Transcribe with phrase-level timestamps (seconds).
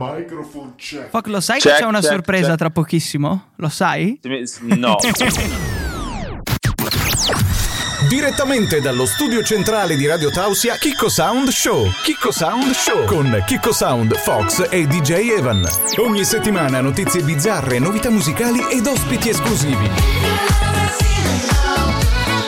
[0.00, 1.10] Microphone check.
[1.10, 2.58] Foc, lo sai Check, che c'è una check, sorpresa check.
[2.58, 3.50] tra pochissimo?
[3.56, 4.18] Lo sai?
[4.60, 4.96] No.
[8.08, 11.86] Direttamente dallo studio centrale di Radio Tausia, Kiko Sound Show.
[12.02, 15.68] Kiko Sound Show con Kiko Sound, Fox e DJ Evan.
[15.98, 19.90] Ogni settimana notizie bizzarre, novità musicali ed ospiti esclusivi.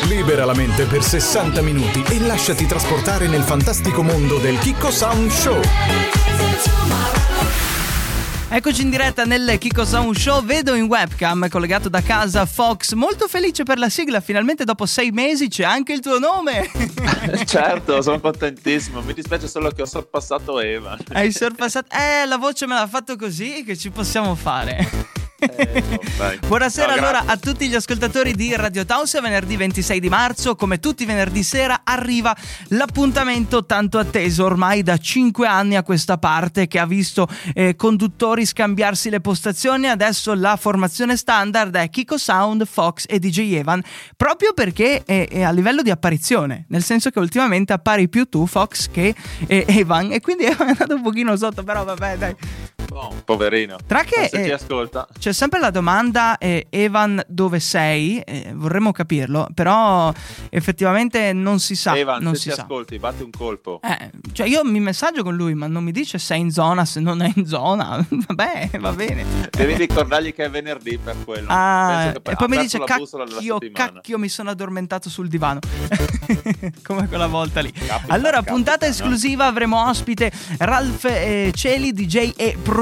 [0.08, 5.30] Libera la mente per 60 minuti e lasciati trasportare nel fantastico mondo del Kiko Sound
[5.30, 5.60] Show.
[8.54, 10.44] Eccoci in diretta nel Kiko Sound Show.
[10.44, 14.20] Vedo in webcam collegato da casa Fox, molto felice per la sigla.
[14.20, 16.70] Finalmente dopo sei mesi c'è anche il tuo nome.
[17.46, 19.00] certo, sono contentissimo.
[19.00, 20.98] Mi dispiace solo che ho sorpassato Eva.
[21.12, 21.96] Hai sorpassato.
[21.96, 24.86] Eh, la voce me l'ha fatto così che ci possiamo fare.
[25.42, 25.82] Eh,
[26.18, 26.38] no.
[26.46, 30.78] Buonasera No, allora a tutti gli ascoltatori di Radio Tausia, venerdì 26 di marzo, come
[30.78, 32.36] tutti i venerdì sera arriva
[32.68, 38.46] l'appuntamento tanto atteso ormai da 5 anni a questa parte che ha visto eh, conduttori
[38.46, 43.82] scambiarsi le postazioni, adesso la formazione standard è Kiko Sound, Fox e DJ Evan,
[44.16, 48.46] proprio perché è, è a livello di apparizione, nel senso che ultimamente appari più tu
[48.46, 49.12] Fox che
[49.46, 52.36] eh, Evan e quindi è andato un pochino sotto, però vabbè dai.
[52.94, 53.78] Oh, poverino.
[53.86, 55.06] Tra che, se eh, ci ascolta.
[55.18, 58.20] C'è sempre la domanda, eh, Evan, dove sei?
[58.20, 60.12] Eh, vorremmo capirlo, però
[60.50, 61.96] effettivamente non si sa.
[61.96, 62.62] Evan, non se si ci sa.
[62.62, 63.80] ascolti, batti un colpo.
[63.82, 66.84] Eh, cioè io mi messaggio con lui, ma non mi dice se è in zona,
[66.84, 68.04] se non è in zona.
[68.08, 69.24] Vabbè, va bene.
[69.50, 71.46] Devi ricordargli che è venerdì per quello.
[71.48, 75.60] Ah, che e poi mi dice cacchio, settimana." cacchio, mi sono addormentato sul divano.
[76.82, 77.72] Come quella volta lì.
[77.72, 78.92] Capita, allora, capita, puntata no?
[78.92, 82.81] esclusiva, avremo ospite Ralph eh, Celi, DJ e produttore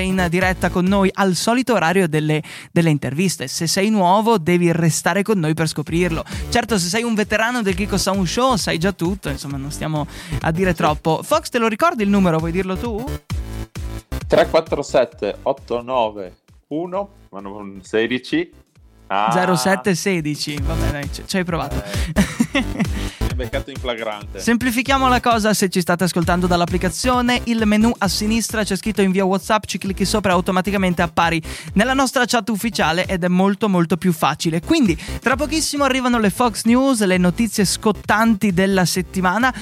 [0.00, 3.48] in diretta con noi al solito orario delle, delle interviste.
[3.48, 6.24] Se sei nuovo, devi restare con noi per scoprirlo.
[6.48, 10.06] Certo, se sei un veterano del Kiko Sound Show, sai già tutto, insomma, non stiamo
[10.40, 11.22] a dire troppo.
[11.22, 12.38] Fox, te lo ricordi il numero?
[12.38, 13.04] Vuoi dirlo tu?
[14.26, 18.50] 347 891 ma non 16
[19.08, 20.60] ah, 0716.
[20.62, 21.74] Vabbè, dai, ci hai provato.
[21.74, 23.10] hai
[23.42, 28.62] beccato in flagrante Semplifichiamo la cosa se ci state ascoltando dall'applicazione, il menu a sinistra
[28.62, 31.42] c'è scritto invia WhatsApp, ci clicchi sopra e automaticamente appari
[31.74, 34.60] nella nostra chat ufficiale ed è molto molto più facile.
[34.60, 39.52] Quindi tra pochissimo arrivano le Fox News, le notizie scottanti della settimana.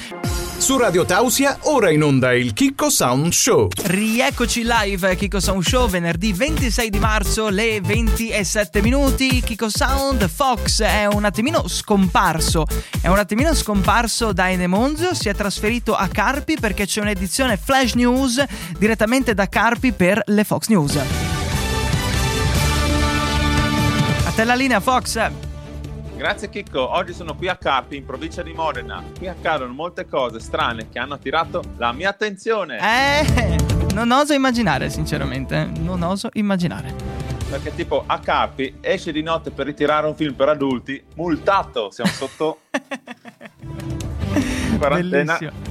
[0.57, 3.69] Su Radio Tausia, ora in onda il Kiko Sound Show.
[3.83, 9.41] Rieccoci live Kiko Sound Show venerdì 26 di marzo le 20 e 7 minuti.
[9.41, 12.67] Kiko Sound Fox è un attimino scomparso.
[13.01, 17.93] È un attimino scomparso da Enemonzio, si è trasferito a Carpi perché c'è un'edizione Flash
[17.93, 18.43] News
[18.77, 20.95] direttamente da Carpi per le Fox News.
[24.25, 25.31] A te la linea Fox.
[26.17, 30.39] grazie Chicco oggi sono qui a Carpi in provincia di Modena qui accadono molte cose
[30.39, 33.57] strane che hanno attirato la mia attenzione Eh,
[33.93, 36.93] non oso immaginare sinceramente, non oso immaginare.
[37.49, 42.11] perché tipo a Carpi esce di notte per ritirare un film per adulti multato siamo
[42.11, 42.59] sotto
[44.77, 45.69] quarantena Bellissimo.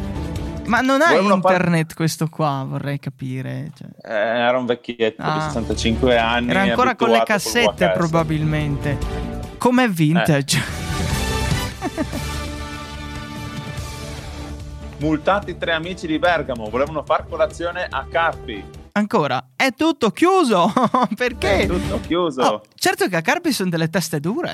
[0.66, 3.72] Ma non ha internet questo qua, vorrei capire.
[3.76, 3.88] cioè.
[4.02, 5.34] Eh, era un vecchietto Ah.
[5.34, 8.96] di 65 anni Era ancora con le cassette probabilmente.
[9.58, 10.62] Com'è vintage?
[14.98, 18.62] multati tre amici di Bergamo volevano far colazione a Carpi
[18.92, 20.70] Ancora, è tutto chiuso.
[21.16, 21.60] Perché?
[21.60, 24.50] è tutto chiuso Oh, certo che a Carpi sono delle teste dure.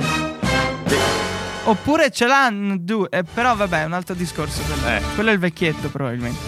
[1.69, 3.09] Oppure ce l'hanno due.
[3.11, 4.63] eh, però vabbè, è un altro discorso.
[4.63, 5.03] Quello, Eh.
[5.15, 6.39] quello è il vecchietto probabilmente.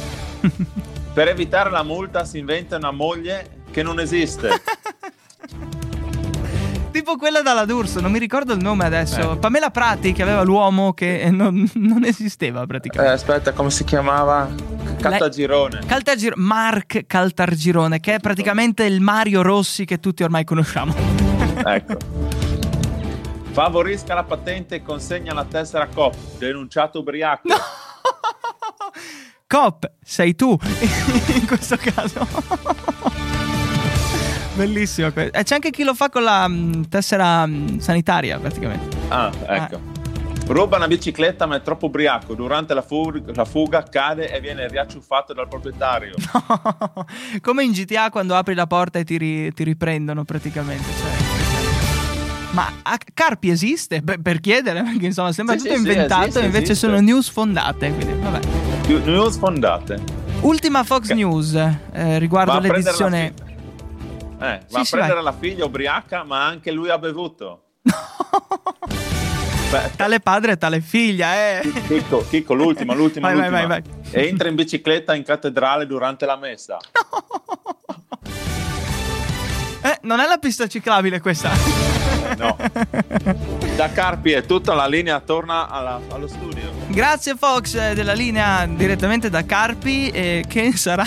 [1.13, 4.49] Per evitare la multa si inventa una moglie che non esiste.
[6.91, 9.33] Tipo quella dalla D'Urso, non mi ricordo il nome adesso.
[9.33, 9.37] Eh.
[9.37, 13.15] Pamela Prati che aveva l'uomo che non, non esisteva Eh, praticamente.
[13.15, 14.49] aspetta, come si chiamava?
[15.01, 15.81] Caltagirone.
[15.87, 20.93] Caltagir- Mark Caltagirone, che è praticamente il Mario Rossi che tutti ormai conosciamo.
[21.65, 21.97] ecco.
[23.59, 26.15] Favorisca la patente e consegna la tessera COP.
[26.39, 27.49] Denunciato ubriaco.
[29.49, 30.57] Cop, sei tu
[31.35, 32.25] in questo caso.
[34.55, 35.09] Bellissimo.
[35.13, 38.97] E c'è anche chi lo fa con la mm, tessera mm, sanitaria praticamente.
[39.09, 39.81] Ah, ecco.
[40.47, 42.35] Ruba una bicicletta ma è troppo ubriaco.
[42.35, 46.15] Durante la, fu- la fuga cade e viene riacciuffato dal proprietario.
[47.43, 50.85] Come in GTA quando apri la porta e ti, ri- ti riprendono praticamente.
[50.85, 51.28] cioè.
[52.51, 54.01] Ma a- Carpi esiste?
[54.01, 56.87] Beh, per chiedere, perché insomma sembra Sì, tutto sì, inventato, esiste, invece esiste.
[56.87, 57.93] sono news fondate.
[57.93, 58.41] Quindi, vabbè.
[59.05, 60.03] News fondate.
[60.41, 63.35] Ultima Fox Ca- News eh, riguardo l'edizione.
[64.41, 65.23] Eh, va sì, a prendere vai.
[65.25, 67.63] la figlia ubriaca, ma anche lui ha bevuto.
[69.71, 71.71] Beh, Tale padre e tale figlia, eh.
[71.87, 73.67] Chicco, Chicco, l'ultima, l'ultima, Vai, vai, l'ultima.
[73.67, 73.83] vai,
[74.23, 76.79] E entra in bicicletta in cattedrale durante la messa.
[80.09, 81.51] non è la pista ciclabile questa.
[82.37, 82.57] No.
[83.75, 86.71] Da Carpi è tutta la linea torna alla, allo studio.
[86.89, 91.07] Grazie Fox eh, della linea direttamente da Carpi eh, che sarà,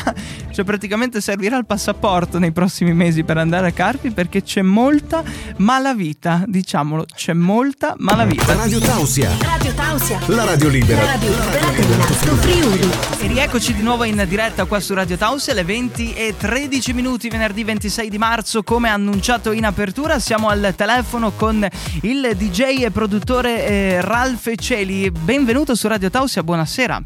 [0.52, 5.24] cioè praticamente servirà il passaporto nei prossimi mesi per andare a Carpi perché c'è molta
[5.58, 8.54] malavita, diciamolo, c'è molta malavita.
[8.56, 9.32] Radio Tausia.
[9.42, 10.20] Radio Tausia.
[10.28, 11.04] La radio libera.
[11.04, 12.90] La radio libera dell'Alto Friuli.
[13.20, 17.30] E rieccoci di nuovo in diretta qua su Radio Tausia alle 20 e 13 minuti
[17.30, 21.68] venerdì 26 di marzo come annunciato in apertura siamo al telefono con
[22.02, 27.04] il DJ e produttore eh, Ralph Celi benvenuto su Radio Tausia buonasera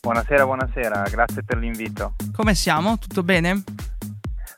[0.00, 2.16] Buonasera, buonasera, grazie per l'invito.
[2.36, 2.98] come siamo?
[2.98, 3.62] tutto bene?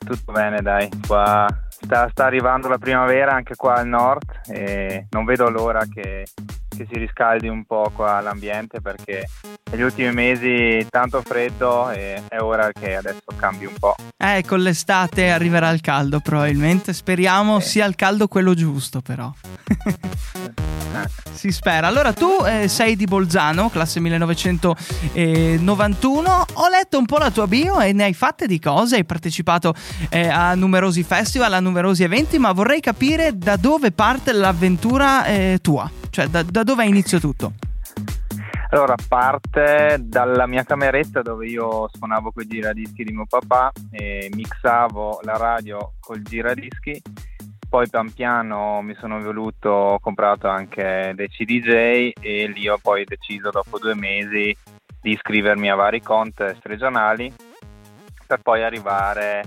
[0.05, 0.89] Tutto bene, dai.
[1.07, 1.47] Qua
[1.81, 6.25] sta, sta arrivando la primavera anche qua al nord e non vedo l'ora che,
[6.67, 9.27] che si riscaldi un po' qua l'ambiente perché
[9.71, 13.95] negli ultimi mesi tanto freddo e è ora che adesso cambi un po'.
[14.17, 19.31] Eh, con l'estate arriverà il caldo probabilmente, speriamo sia il caldo quello giusto però.
[21.31, 21.87] si spera.
[21.87, 27.79] Allora tu eh, sei di Bolzano, classe 1991, ho letto un po' la tua bio
[27.79, 29.73] e ne hai fatte di cose, hai partecipato
[30.09, 35.59] eh, a numerosi festival, a numerosi eventi, ma vorrei capire da dove parte l'avventura eh,
[35.61, 37.53] tua, cioè da, da dove inizio tutto.
[38.69, 44.29] Allora, parte dalla mia cameretta dove io suonavo con i giradischi di mio papà e
[44.33, 47.01] mixavo la radio col giradischi.
[47.69, 53.03] Poi pian piano mi sono voluto, ho comprato anche dei CDJ e lì ho poi
[53.03, 54.55] deciso dopo due mesi
[55.01, 57.31] di iscrivermi a vari contest regionali
[58.25, 59.43] per poi arrivare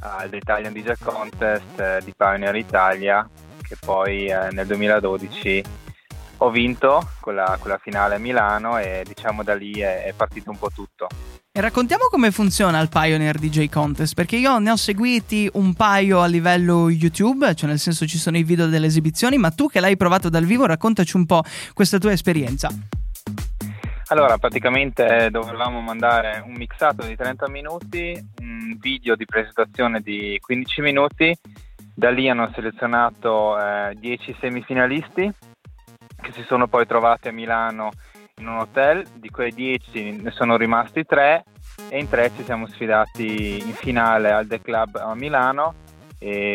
[0.00, 3.28] all'Italian DJ Contest di Pioneer Italia
[3.60, 5.64] che poi eh, nel 2012
[6.44, 10.58] ho vinto quella, quella finale a Milano e diciamo da lì è, è partito un
[10.58, 11.08] po' tutto.
[11.50, 16.20] E raccontiamo come funziona il Pioneer DJ Contest, perché io ne ho seguiti un paio
[16.20, 19.80] a livello YouTube, cioè nel senso ci sono i video delle esibizioni, ma tu che
[19.80, 21.42] l'hai provato dal vivo raccontaci un po'
[21.72, 22.68] questa tua esperienza.
[24.08, 30.80] Allora, praticamente dovevamo mandare un mixato di 30 minuti, un video di presentazione di 15
[30.82, 31.34] minuti,
[31.94, 35.32] da lì hanno selezionato eh, 10 semifinalisti
[36.24, 37.90] che si sono poi trovati a Milano
[38.38, 41.44] in un hotel, di quei 10 ne sono rimasti 3
[41.90, 45.74] e in 3 ci siamo sfidati in finale al The Club a Milano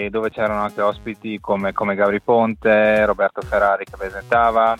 [0.09, 4.75] dove c'erano anche ospiti come, come Gabri Ponte, Roberto Ferrari che presentava,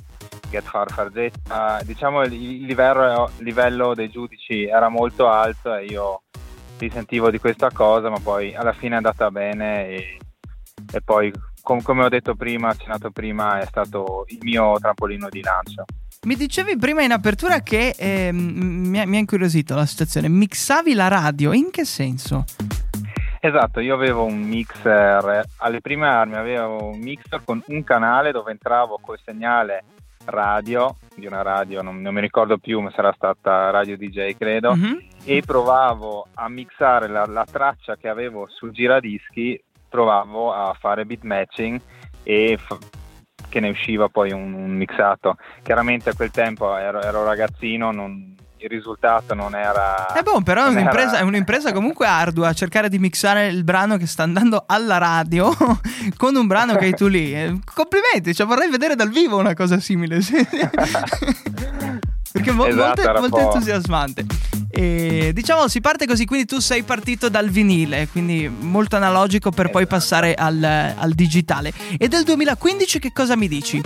[0.50, 1.80] Gethard Farzetta.
[1.84, 6.24] Diciamo il, il livello, livello dei giudici era molto alto e io
[6.80, 10.18] risentivo di questa cosa, ma poi alla fine è andata bene e,
[10.92, 11.32] e poi
[11.62, 15.86] com- come ho detto prima, accennato prima, è stato il mio trampolino di lancio.
[16.22, 20.94] Mi dicevi prima in apertura che ehm, mi, ha, mi ha incuriosito la situazione, mixavi
[20.94, 22.44] la radio, in che senso?
[23.42, 28.52] Esatto, io avevo un mixer, alle prime armi avevo un mixer con un canale dove
[28.52, 29.84] entravo col segnale
[30.26, 34.76] radio, di una radio, non, non mi ricordo più, ma sarà stata Radio DJ credo,
[34.76, 35.02] Mhm.
[35.24, 41.24] e provavo a mixare la, la traccia che avevo sul giradischi, provavo a fare beat
[41.24, 41.80] matching
[42.24, 42.78] e f-
[43.50, 45.38] che ne usciva poi un, un mixato.
[45.64, 50.14] Chiaramente a quel tempo ero, ero ragazzino, non- il risultato non era...
[50.14, 53.96] Eh boh, però è un'impresa, era- è un'impresa comunque ardua cercare di mixare il brano
[53.96, 55.50] che sta andando alla radio
[56.18, 57.34] con un brano che hai tu lì.
[57.34, 60.20] Eh, Complimenti, cioè vorrei vedere dal vivo una cosa simile.
[62.32, 64.26] Perché mo- Esatto, molto, molto entusiasmante.
[64.80, 69.70] E, diciamo si parte così, quindi tu sei partito dal vinile, quindi molto analogico per
[69.70, 69.96] poi Esatto.
[69.98, 71.74] passare al, al digitale.
[71.98, 73.82] E del 2015 che cosa mi dici?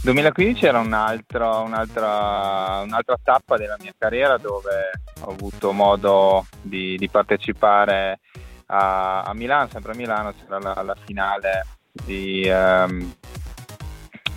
[0.00, 4.90] 2015 era un altro- un'altra, un'altra tappa della mia carriera dove
[5.20, 8.20] ho avuto modo di, di partecipare
[8.68, 13.14] a, a Milano, sempre a Milano c'era la, la finale di, ehm,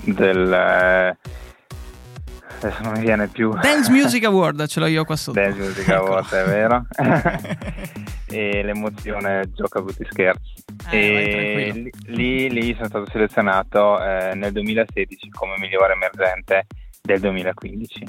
[0.01, 0.51] del...
[0.51, 1.17] eh,
[2.60, 3.52] adesso non mi viene più...
[3.54, 5.40] Dance Music Award, ce l'ho io qua sotto.
[5.40, 6.06] Dance Music Ecco.
[6.06, 6.86] Award, è vero.
[8.28, 10.54] e l'emozione gioca a tutti scherzi.
[10.90, 16.66] Eh, e lì, lì sono stato selezionato eh, nel 2016 come migliore emergente
[17.02, 18.06] del 2015.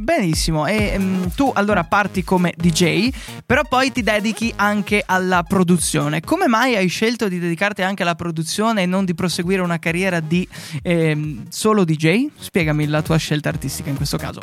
[0.00, 3.10] Benissimo, e mm, tu allora parti come DJ,
[3.44, 6.22] però poi ti dedichi anche alla produzione.
[6.22, 10.20] Come mai hai scelto di dedicarti anche alla produzione e non di proseguire una carriera
[10.20, 10.48] di
[10.82, 12.28] ehm, solo DJ?
[12.34, 14.40] Spiegami la tua scelta artistica in questo caso.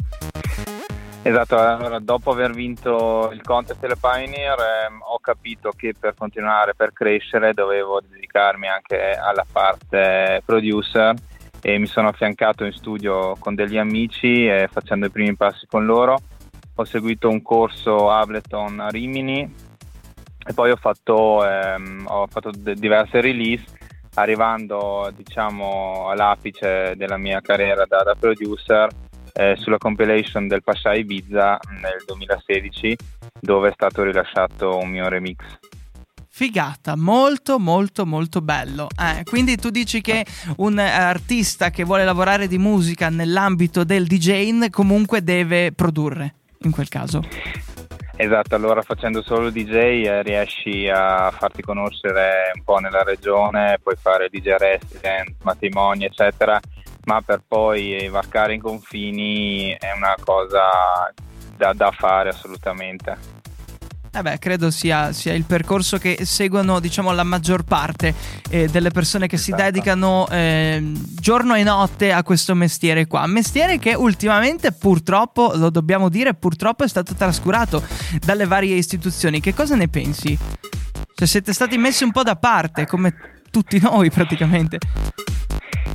[1.23, 6.75] Esatto, allora dopo aver vinto il contest delle Pioneer ehm, ho capito che per continuare,
[6.75, 11.15] per crescere dovevo dedicarmi anche alla parte producer
[11.61, 15.85] e mi sono affiancato in studio con degli amici e facendo i primi passi con
[15.85, 16.17] loro.
[16.75, 19.41] Ho seguito un corso Ableton a Rimini
[20.45, 23.65] e poi ho fatto, ehm, ho fatto d- diverse release
[24.13, 28.89] arrivando diciamo all'apice della mia carriera da, da producer
[29.33, 32.95] eh, sulla compilation del Pasha Ibiza nel 2016
[33.39, 35.37] dove è stato rilasciato un mio remix.
[36.38, 38.89] Figata, molto molto molto bello.
[38.96, 40.24] Eh, quindi tu dici che
[40.58, 46.89] un artista che vuole lavorare di musica nell'ambito del DJing comunque deve produrre, in quel
[46.89, 47.24] caso.
[48.15, 49.74] Esatto, allora facendo solo DJ
[50.06, 56.60] eh, riesci a farti conoscere un po' nella regione, puoi fare DJ resident, matrimoni, eccetera,
[57.06, 61.12] ma per poi varcare i confini è una cosa
[61.58, 63.37] da, da fare assolutamente.
[64.11, 68.13] Eh beh, credo sia, sia, il percorso che seguono diciamo, la maggior parte
[68.49, 69.57] eh, delle persone che esatto.
[69.57, 70.81] si dedicano eh,
[71.19, 73.27] giorno e notte a questo mestiere qua.
[73.27, 77.83] Mestiere che ultimamente purtroppo, lo dobbiamo dire, purtroppo è stato trascurato
[78.23, 79.39] dalle varie istituzioni.
[79.39, 80.37] Che cosa ne pensi?
[81.13, 83.13] Cioè siete stati messi un po' da parte, come
[83.51, 84.77] tutti noi praticamente.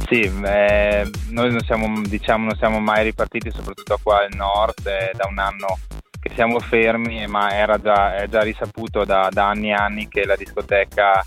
[0.08, 5.12] Sì, eh, noi non siamo, diciamo, non siamo mai ripartiti, soprattutto qua al nord, eh,
[5.16, 5.78] da un anno
[6.22, 10.24] che siamo fermi, ma era già, è già risaputo da, da anni e anni che
[10.24, 11.20] la discoteca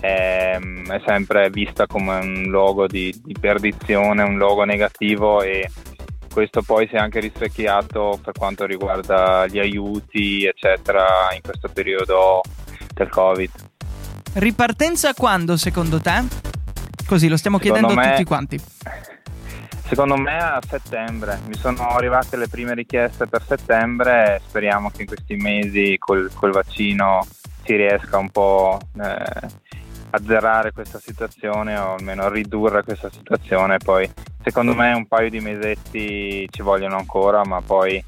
[0.00, 5.70] è, è, sempre vista come un luogo di, di, perdizione, un luogo negativo e
[6.32, 12.40] questo poi si è anche rispecchiato per quanto riguarda gli aiuti, eccetera, in questo periodo
[12.92, 13.50] del Covid.
[14.32, 16.24] Ripartenza quando secondo te?
[17.06, 18.60] Così lo stiamo secondo chiedendo me, a tutti quanti.
[19.86, 25.02] Secondo me a settembre, mi sono arrivate le prime richieste per settembre e speriamo che
[25.02, 27.24] in questi mesi col, col vaccino
[27.62, 29.48] si riesca un po' eh,
[30.26, 33.76] zerare questa situazione o almeno ridurre questa situazione.
[33.76, 34.10] Poi
[34.42, 38.02] secondo me un paio di mesetti ci vogliono ancora, ma poi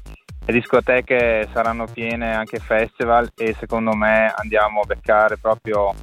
[0.45, 5.93] le discoteche saranno piene anche festival e secondo me andiamo a beccare proprio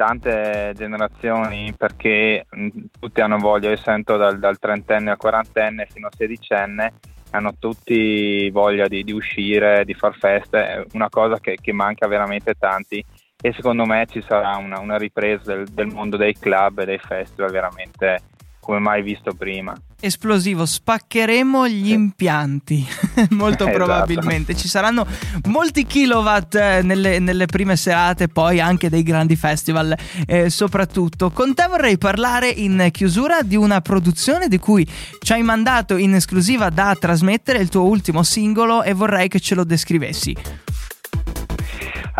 [0.00, 6.06] tante generazioni perché mh, tutti hanno voglia, io sento dal, dal trentenne al quarantenne fino
[6.06, 6.94] al sedicenne,
[7.32, 12.06] hanno tutti voglia di, di, uscire, di far feste, è una cosa che, che, manca
[12.08, 13.04] veramente tanti.
[13.42, 16.98] E secondo me ci sarà una, una ripresa del, del, mondo dei club e dei
[16.98, 18.20] festival veramente
[18.60, 19.74] come mai visto prima.
[20.02, 21.92] Esplosivo, spaccheremo gli sì.
[21.92, 22.86] impianti,
[23.30, 23.84] molto esatto.
[23.84, 24.54] probabilmente.
[24.54, 25.06] Ci saranno
[25.46, 31.30] molti kilowatt eh, nelle, nelle, prime serate, poi anche dei grandi festival eh, soprattutto.
[31.30, 34.86] Con te vorrei parlare in chiusura di una produzione di cui
[35.20, 39.54] ci hai mandato in esclusiva da trasmettere il tuo ultimo singolo e vorrei che ce
[39.54, 40.36] lo descrivessi.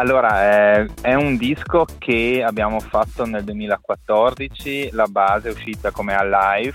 [0.00, 6.14] Allora, eh, è un disco che abbiamo fatto nel 2014, la base è uscita come
[6.14, 6.74] Alive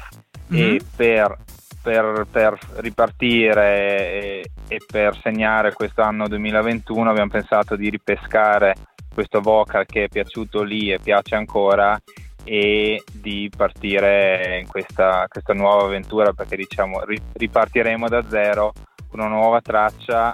[0.53, 0.75] mm-hmm.
[0.75, 1.35] e per,
[1.81, 8.75] per, per ripartire e, e, per segnare questo anno 2021 abbiamo pensato di ripescare
[9.11, 11.99] questo vocal che è piaciuto lì e piace ancora
[12.43, 17.01] e di partire in questa, questa nuova avventura perché diciamo
[17.33, 18.71] ripartiremo da zero
[19.09, 20.31] con una nuova traccia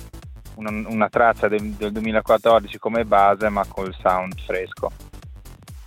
[0.55, 4.91] una, una traccia del, del 2014 come base ma col sound fresco.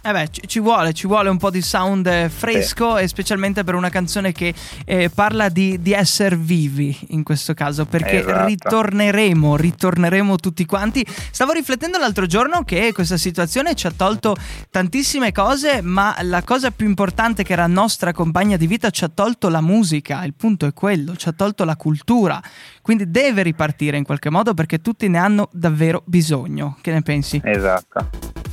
[0.06, 3.04] Eh beh, ci, vuole, ci vuole un po' di sound eh, fresco sì.
[3.04, 4.52] e specialmente per una canzone che
[4.84, 8.44] eh, parla di, di essere vivi in questo caso, perché esatto.
[8.44, 11.06] ritorneremo, ritorneremo tutti quanti.
[11.30, 14.36] Stavo riflettendo l'altro giorno che questa situazione ci ha tolto
[14.68, 19.08] tantissime cose, ma la cosa più importante che era nostra compagna di vita ci ha
[19.08, 22.42] tolto la musica, il punto è quello, ci ha tolto la cultura.
[22.82, 26.76] Quindi deve ripartire in qualche modo perché tutti ne hanno davvero bisogno.
[26.82, 27.40] Che ne pensi?
[27.42, 28.43] Esatto.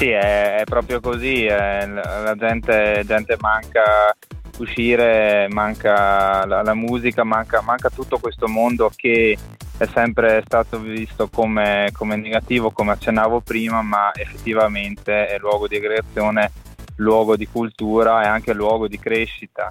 [0.00, 4.16] Sì, è, è proprio così, è, la gente, gente, manca
[4.56, 9.36] uscire, manca la, la musica, manca, manca, tutto questo mondo che
[9.76, 15.76] è sempre stato visto come, come negativo, come accennavo prima, ma effettivamente è luogo di
[15.76, 16.50] aggregazione,
[16.96, 19.70] luogo di cultura e anche luogo di crescita.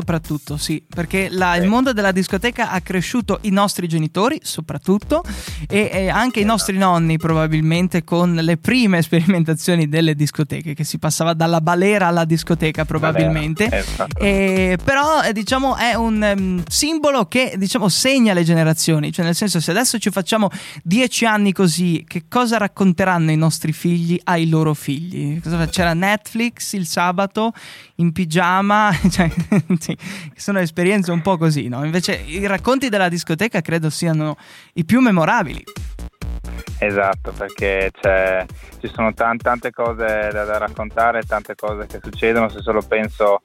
[0.00, 5.22] Soprattutto, sì, perché la, il mondo della discoteca ha cresciuto i nostri genitori, soprattutto,
[5.68, 10.98] e, e anche i nostri nonni, probabilmente, con le prime sperimentazioni delle discoteche, che si
[10.98, 13.68] passava dalla balera alla discoteca, probabilmente.
[13.70, 14.18] Esatto.
[14.18, 19.12] E, però, eh, diciamo, è un um, simbolo che, diciamo, segna le generazioni.
[19.12, 20.48] Cioè, nel senso, se adesso ci facciamo
[20.82, 25.38] dieci anni così, che cosa racconteranno i nostri figli ai loro figli?
[25.68, 27.52] C'era Netflix il sabato
[28.00, 29.30] in pigiama, cioè,
[29.78, 29.96] sì,
[30.34, 31.84] sono esperienze un po' così, no?
[31.84, 34.36] Invece i racconti della discoteca credo siano
[34.74, 35.62] i più memorabili.
[36.78, 37.90] Esatto, perché
[38.80, 43.42] ci sono t- tante cose da, da, raccontare, tante cose che succedono, se solo penso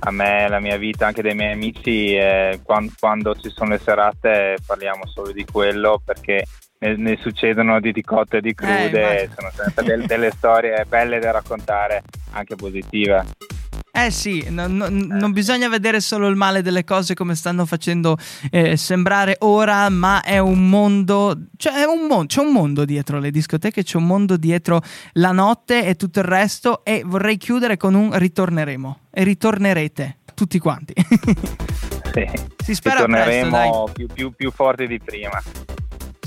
[0.00, 3.78] a me, alla mia vita, anche dei miei amici, eh, quando, quando, ci sono le
[3.78, 6.44] serate parliamo solo di quello perché
[6.78, 10.86] ne, ne succedono di, di cotte e di crude, Eh, sono sempre del- delle storie
[10.88, 13.26] belle da raccontare, anche positive.
[14.04, 18.16] Eh sì, no- no- non bisogna vedere solo il male delle cose come stanno facendo
[18.50, 23.18] eh, sembrare ora, ma è un mondo, cioè è un mon- c'è un mondo dietro
[23.18, 24.80] le discoteche, c'è un mondo dietro
[25.14, 30.58] la notte e tutto il resto e vorrei chiudere con un ritorneremo e ritornerete tutti
[30.58, 30.94] quanti.
[32.12, 32.26] Sì.
[32.64, 35.42] Si spera presto, torneremo più, più, più forti di prima.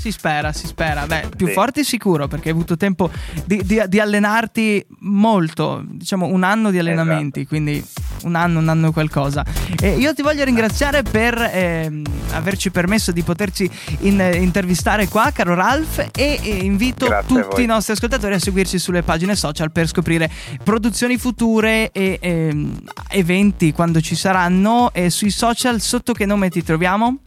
[0.01, 1.05] Si spera, si spera.
[1.05, 1.53] Beh, più Sì.
[1.53, 3.11] forti sicuro perché hai avuto tempo
[3.45, 7.85] di, di- di allenarti molto, diciamo un anno di allenamenti, quindi
[8.23, 9.45] un anno, un anno e qualcosa.
[9.79, 15.53] E io ti voglio ringraziare per ehm, averci permesso di poterci in- intervistare qua, caro
[15.53, 19.87] Ralph, e, e invito Grazie tutti i nostri ascoltatori a seguirci sulle pagine social per
[19.87, 20.31] scoprire
[20.63, 22.79] produzioni future e ehm,
[23.09, 24.91] eventi quando ci saranno.
[24.93, 27.17] E sui social sotto che nome ti troviamo?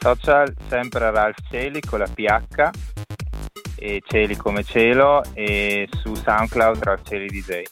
[0.00, 2.70] Social sempre Ralph Celi con la PH
[3.76, 7.62] e Celi come cielo e su SoundCloud Ralph Celi DJ.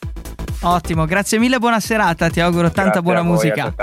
[0.61, 3.75] Ottimo, grazie mille, buona serata, ti auguro tanta Grazie buona a voi, musica.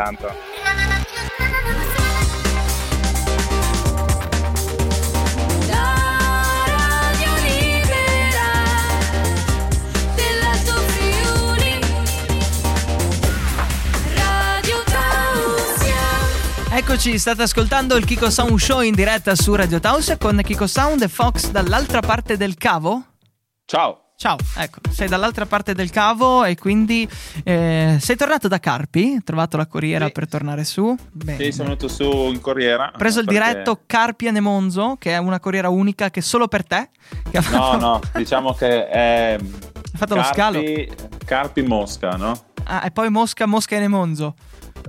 [16.75, 21.01] Eccoci, state ascoltando il Kiko Sound Show in diretta su Radio Taus con Kiko Sound
[21.03, 23.01] e Fox dall'altra parte del cavo.
[23.65, 24.01] Ciao.
[24.17, 27.05] Ciao, ecco, sei dall'altra parte del cavo e quindi
[27.43, 30.11] eh, sei tornato da Carpi, hai trovato la corriera Sì.
[30.13, 30.95] per tornare su.
[31.11, 31.43] Bene.
[31.43, 32.91] Sì, sono venuto su in corriera.
[32.93, 36.23] Ho preso il perché- diretto Carpi e Nemonzo, che è una corriera unica che è
[36.23, 36.89] solo per te.
[37.31, 39.37] No, fatto, no, diciamo che è.
[39.39, 40.61] ha fatto lo scalo.
[41.25, 42.37] Carpi Mosca, no?
[42.63, 44.35] Ah, e poi Mosca, Mosca e Nemonzo.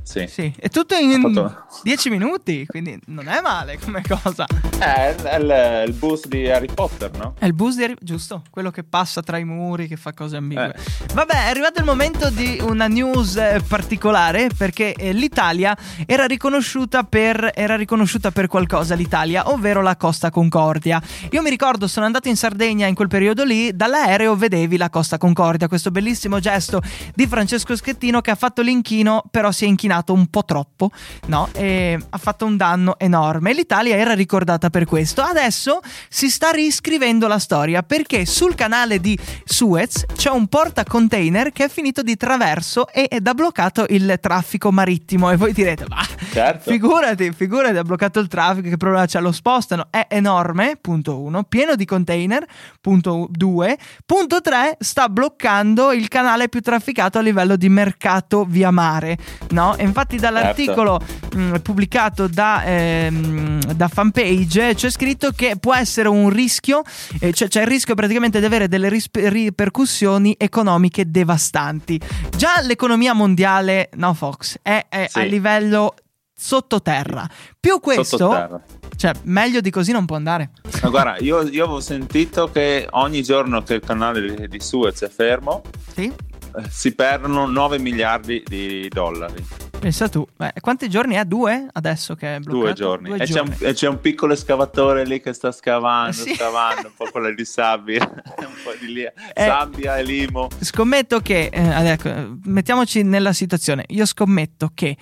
[0.06, 0.24] Sì.
[0.28, 4.46] Sì, è tutto in Ha fatto- 10 minuti, quindi non è male come cosa.
[4.78, 7.34] Eh, È il, il bus di Harry Potter, no?
[7.36, 8.42] È il bus di Harry- giusto?
[8.48, 10.74] Quello che passa tra i muri, che fa cose ambigue.
[10.76, 11.12] Eh.
[11.12, 15.76] Vabbè, è arrivato il momento di una news eh, particolare perché eh, l'Italia
[16.06, 21.02] era riconosciuta per era riconosciuta per qualcosa l'Italia, ovvero la Costa Concordia.
[21.32, 25.18] Io mi ricordo, sono andato in Sardegna in quel periodo lì, dall'aereo vedevi la Costa
[25.18, 26.80] Concordia, questo bellissimo gesto
[27.12, 30.90] di Francesco Schettino che ha fatto l'inchino, però si è inchinato un po' troppo,
[31.26, 31.48] no?
[31.52, 33.52] E ha fatto un danno enorme.
[33.52, 35.22] L'Italia era ricordata per questo.
[35.22, 41.52] Adesso si sta riscrivendo la storia perché sul canale di Suez c'è un porta container
[41.52, 45.30] che è finito di traverso e ed ha bloccato il traffico marittimo.
[45.30, 46.70] E voi direte, ma Certo.
[46.70, 49.20] figurati, figurati, ha bloccato il traffico, che problema c'è?
[49.20, 52.44] Lo spostano, è enorme, punto uno, pieno di container,
[52.80, 58.70] punto due, punto tre, sta bloccando il canale più trafficato a livello di mercato via
[58.70, 59.16] mare,
[59.50, 59.76] no?
[59.76, 61.00] E infatti dall'articolo
[61.34, 66.82] mh, pubblicato da, ehm, da fanpage c'è scritto che può essere un rischio,
[67.20, 72.00] eh, cioè c'è il rischio praticamente di avere delle risp- ripercussioni economiche devastanti.
[72.36, 75.18] Già l'economia mondiale, no Fox, è, è Sì.
[75.18, 75.94] a livello
[76.38, 77.28] sottoterra.
[77.58, 78.62] Più questo, Sottoterra.
[78.96, 80.50] cioè meglio di così non può andare.
[80.82, 85.02] Ma guarda, io, io avevo sentito che ogni giorno che il canale di, di Suez
[85.02, 85.62] è fermo
[85.94, 86.04] Sì?
[86.04, 89.44] eh, si perdono 9 miliardi di dollari.
[89.86, 90.26] Pensa tu.
[90.36, 91.24] Beh, quanti giorni è?
[91.24, 92.64] Due adesso che è bloccato?
[92.64, 93.08] Due giorni.
[93.10, 93.66] Due e, c'è un, giorni.
[93.66, 96.34] e c'è un piccolo escavatore lì che sta scavando, sì.
[96.34, 99.12] scavando, un po' quello di sabbia, un po' di lì, Eh.
[99.34, 100.48] sabbia e limo.
[100.58, 104.96] Scommetto che, eh, ecco, mettiamoci nella situazione, io scommetto che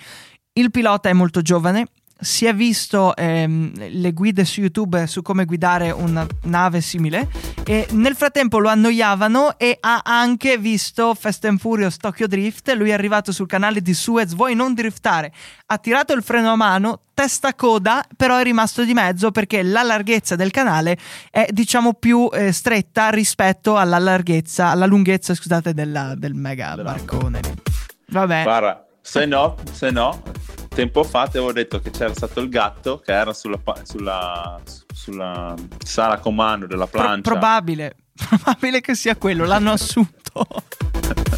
[0.53, 5.45] il pilota è molto giovane, si è visto ehm, le guide su YouTube su come
[5.45, 7.27] guidare una nave simile
[7.65, 12.91] e nel frattempo lo annoiavano e ha anche visto Fast and Furious Tokyo Drift, lui
[12.91, 15.31] è arrivato sul canale di Suez, vuoi non driftare,
[15.67, 19.83] ha tirato il freno a mano, testa coda, però è rimasto di mezzo perché la
[19.83, 20.97] larghezza del canale
[21.29, 27.41] è diciamo più eh, stretta rispetto alla larghezza, alla lunghezza scusate della- del mega barcone.
[28.07, 28.43] Vabbè.
[28.43, 30.21] Guarda, se no, se no,
[30.75, 34.59] tempo fa ti avevo detto che c'era stato il gatto che era sulla, sulla,
[34.93, 37.31] sulla sala comando della Pro- plancia.
[37.31, 40.45] probabile, probabile che sia quello, l'hanno assunto.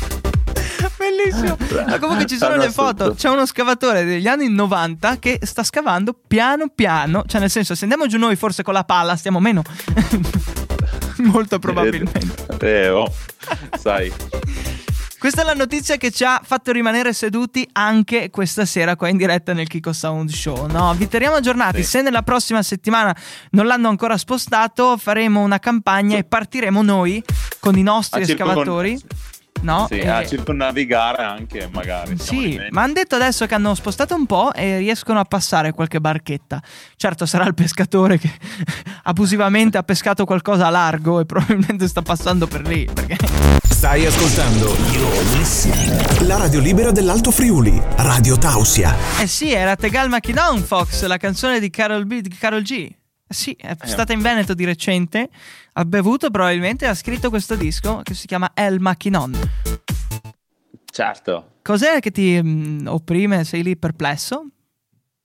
[0.97, 1.55] Bellissimo.
[1.87, 3.13] Ma comunque ci sono le foto.
[3.13, 7.23] C'è uno scavatore degli anni 90 che sta scavando piano piano.
[7.25, 9.61] Cioè, nel senso, se andiamo giù noi, forse con la palla stiamo meno.
[11.23, 12.57] Molto probabilmente.
[12.59, 13.13] Eh, oh,
[13.77, 14.11] sai.
[15.19, 19.17] Questa è la notizia che ci ha fatto rimanere seduti anche questa sera qua in
[19.17, 20.67] diretta nel Kiko Sound Show.
[20.67, 21.81] No, vi teniamo aggiornati.
[21.83, 21.89] Sì.
[21.89, 23.15] Se nella prossima settimana
[23.51, 27.23] non l'hanno ancora spostato, faremo una campagna e partiremo noi
[27.59, 28.91] con i nostri escavatori.
[28.99, 29.17] Con-
[29.63, 29.87] no?
[29.89, 32.15] Sì, E- a circonnavigare anche magari.
[32.19, 35.71] siamo Sì, ma hanno detto adesso che hanno spostato un po' e riescono a passare
[35.71, 36.61] qualche barchetta.
[36.95, 38.31] Certo, sarà il pescatore che
[39.03, 42.87] abusivamente ha pescato qualcosa a largo e probabilmente sta passando per lì.
[42.93, 43.56] Perché...
[43.77, 44.73] Stai ascoltando
[46.25, 48.95] la radio libera dell'Alto Friuli, Radio Tausia.
[49.21, 52.71] Eh sì, era Tegal Machinon Fox, la canzone di Carol, B, di Karol G.
[52.71, 55.29] Eh sì, è stata in Veneto di recente,
[55.73, 59.37] ha bevuto probabilmente e ha scritto questo disco che si chiama El Machinon.
[60.91, 61.51] Certo.
[61.61, 63.43] Cos'è che ti mm, opprime?
[63.43, 64.47] Sei lì perplesso?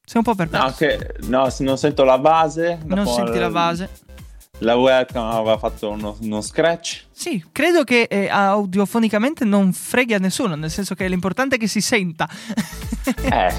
[0.05, 0.67] Sei un po' perplesso.
[0.67, 2.81] No, che, no, non sento la base.
[2.85, 3.88] non senti la base?
[4.62, 7.07] La webcam aveva fatto uno, uno scratch.
[7.11, 11.66] Sì, credo che eh, audiofonicamente non freghi a nessuno, nel senso che l'importante è che
[11.68, 12.29] si senta.
[13.05, 13.53] Eh,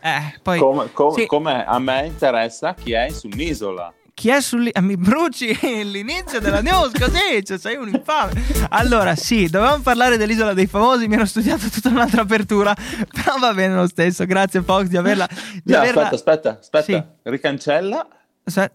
[0.00, 3.92] eh, poi come, com- sì, come a me interessa chi è su un'isola.
[4.12, 8.32] chi è sul mi bruci l'inizio della news così, cioè sei un infame.
[8.70, 12.74] Allora, sì, dovevamo parlare dell'isola dei famosi, mi ero studiato tutta un'altra apertura,
[13.12, 14.24] però va bene lo stesso.
[14.26, 15.28] Grazie Fox di averla
[15.62, 17.16] di No, averla- aspetta, aspetta, aspetta.
[17.22, 17.30] Sì.
[17.30, 18.08] Ricancella.
[18.42, 18.74] Aspetta.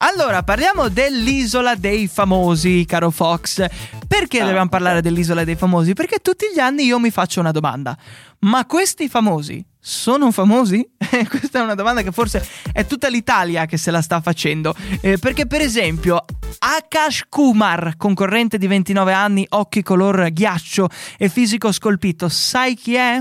[0.00, 3.66] Allora, parliamo dell'isola dei famosi, caro Fox.
[4.06, 5.92] Perché Ah, dobbiamo parlare dell'isola dei famosi?
[5.92, 7.96] Perché tutti gli anni io mi faccio una domanda.
[8.40, 10.88] Ma questi famosi sono famosi?
[11.28, 14.72] Questa è una domanda che forse è tutta l'Italia che se la sta facendo.
[15.00, 16.24] Eh, perché, per esempio,
[16.58, 23.20] Akash Kumar, concorrente di 29 anni, occhi color ghiaccio e fisico scolpito, sai chi è?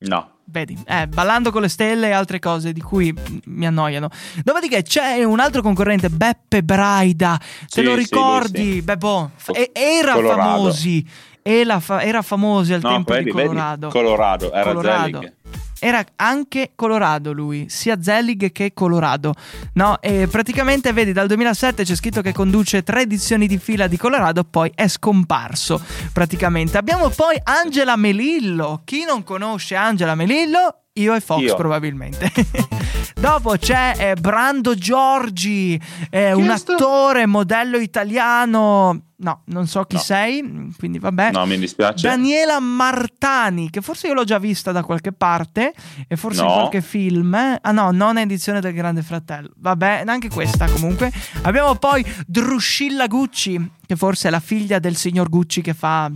[0.00, 0.32] No.
[0.46, 3.12] Vedi, eh, ballando con le stelle e altre cose di cui
[3.46, 4.08] mi annoiano.
[4.42, 7.38] Dopodiché c'è un altro concorrente, Beppe Braida.
[7.38, 8.72] Te Sì, lo ricordi?
[8.74, 8.82] sì.
[8.82, 10.40] Beh, boh, e- era Colorado.
[10.42, 11.06] famosi.
[11.42, 13.88] Era, fa- era famosi al No, tempo vedi, di vedi, Colorado.
[13.88, 15.18] Colorado, era Colorado.
[15.20, 15.32] Zelig.
[15.78, 19.34] Era anche Colorado lui, sia Zelig che Colorado.
[19.74, 23.96] No, e praticamente vedi dal 2007 c'è scritto che conduce tre edizioni di fila di
[23.96, 25.82] Colorado, poi è scomparso
[26.12, 26.78] praticamente.
[26.78, 28.82] Abbiamo poi Angela Melillo.
[28.84, 30.83] Chi non conosce Angela Melillo?
[30.96, 31.56] Io e Fox Io.
[31.56, 32.30] probabilmente.
[33.20, 39.02] Dopo c'è eh, Brando Giorgi, eh, un attore, modello italiano.
[39.16, 40.02] No, non so chi No.
[40.02, 41.32] sei, quindi vabbè.
[41.32, 42.06] No, mi dispiace.
[42.06, 45.72] Daniela Martani, che forse io l'ho già vista da qualche parte
[46.06, 46.52] e forse in No.
[46.54, 47.34] qualche film.
[47.34, 49.50] Ah no, non è edizione del Grande Fratello.
[49.56, 51.10] Vabbè, neanche questa comunque.
[51.42, 56.08] Abbiamo poi Druscilla Gucci, che forse è la figlia del signor Gucci che fa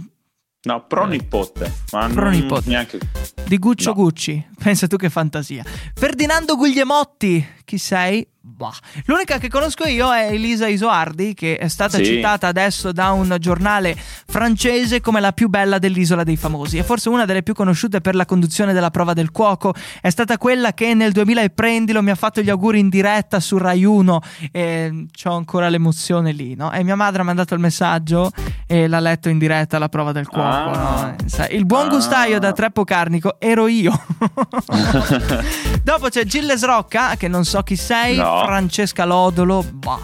[0.62, 1.73] No, pronipote.
[1.92, 2.68] Ma non- Pronipote.
[2.68, 2.99] neanche...
[3.47, 3.94] di Guccio No.
[3.94, 4.44] Gucci.
[4.61, 5.64] Pensa tu che fantasia.
[5.94, 8.27] Ferdinando Guglielmotti, chi sei?
[8.50, 8.72] Bah.
[9.04, 12.04] L'unica che conosco io è Elisa Isoardi, che è stata Sì.
[12.04, 13.94] citata adesso da un giornale
[14.26, 16.78] francese come la più bella dell'isola dei famosi.
[16.78, 19.74] È forse una delle più conosciute per la conduzione della prova del cuoco.
[20.00, 23.38] È stata quella che nel 2000 e prendilo mi ha fatto gli auguri in diretta
[23.38, 26.72] su Rai 1 e ho ancora l'emozione lì, no?
[26.72, 28.30] E mia madre ha mandato il messaggio
[28.66, 31.14] e l'ha letto in diretta la prova del cuoco, Ah.
[31.16, 31.46] no?
[31.50, 31.90] Il buon Ah.
[31.90, 33.92] gustaio da Treppo Carnico ero io.
[35.82, 38.38] Dopo c'è Gilles Rocca, che non so chi sei, No.
[38.44, 39.64] Francesca Lodolo.
[39.74, 39.98] Bah.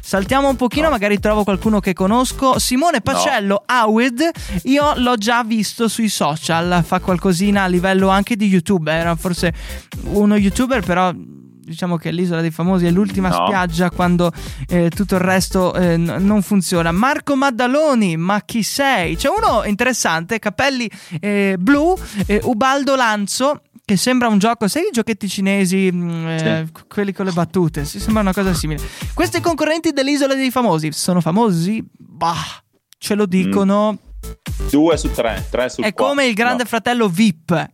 [0.00, 0.90] Saltiamo un pochino, No.
[0.90, 2.58] magari trovo qualcuno che conosco.
[2.58, 4.30] Simone Pacello, Awed,
[4.64, 8.90] io l'ho già visto sui social, fa qualcosina a livello anche di YouTube.
[8.92, 9.52] Era forse
[10.04, 11.12] uno youtuber, però.
[11.70, 13.46] Diciamo che l'isola dei famosi è l'ultima No.
[13.46, 14.32] spiaggia quando
[14.66, 16.90] eh, tutto il resto eh, n- non funziona.
[16.90, 19.14] Marco Maddaloni, ma chi sei?
[19.14, 24.90] C'è uno interessante, capelli eh, blu, eh, Ubaldo Lanzo, che sembra un gioco, sai i
[24.92, 26.84] giochetti cinesi, mh, eh, Sì.
[26.86, 28.80] quelli con le battute, si sembra una cosa simile.
[29.14, 31.82] Questi concorrenti dell'isola dei famosi sono famosi?
[31.98, 32.62] Bah,
[32.98, 33.98] ce lo dicono.
[34.70, 36.06] Due su tre, tre su È quattro.
[36.06, 36.68] come il grande No.
[36.68, 37.68] fratello VIP.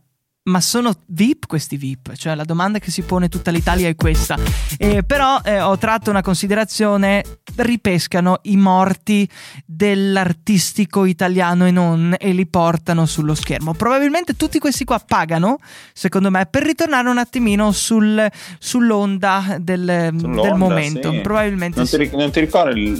[0.47, 2.13] Ma sono VIP questi VIP?
[2.15, 4.37] Cioè la domanda che si pone tutta l'Italia è questa.
[4.77, 7.21] Eh, però eh, ho tratto una considerazione,
[7.55, 9.27] ripescano i morti
[9.65, 13.73] dell'artistico italiano e non e li portano sullo schermo.
[13.73, 15.57] Probabilmente tutti questi qua pagano,
[15.93, 18.25] secondo me, per ritornare un attimino sul-
[18.57, 21.11] sull'onda del, Sull'onda, del momento.
[21.11, 21.19] sì.
[21.19, 21.97] Probabilmente Non sì.
[21.97, 22.99] ti, non ti ricordi